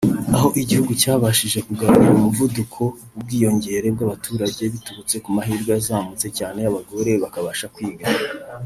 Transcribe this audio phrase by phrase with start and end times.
[0.35, 8.05] aho igihugu cyabashije kugabanya umuvuduko w’ubwiyongere bw’abaturage biturutse ku mahirwe yazamutse cyane y’abagore bakabasha kwiga